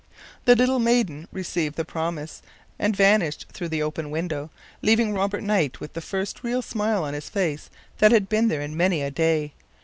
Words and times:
The 0.45 0.55
little 0.55 0.79
maiden 0.79 1.27
received 1.31 1.75
the 1.75 1.85
promise 1.85 2.41
and 2.79 2.95
vanished 2.95 3.45
through 3.53 3.67
the 3.69 3.83
open 3.83 4.09
window, 4.09 4.49
leaving 4.81 5.13
Robert 5.13 5.43
Knight 5.43 5.79
with 5.79 5.93
the 5.93 6.01
first 6.01 6.41
real 6.43 6.63
smile 6.63 7.03
on 7.03 7.13
his 7.13 7.29
face 7.29 7.69
that 7.99 8.11
had 8.11 8.27
been 8.27 8.47
there 8.47 8.61
in 8.61 8.75
many 8.75 9.03
a 9.03 9.11
day. 9.11 9.53